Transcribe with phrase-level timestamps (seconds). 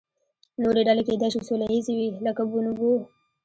[0.63, 2.91] نورې ډلې کیدای شي سوله ییزې وي، لکه بونوبو.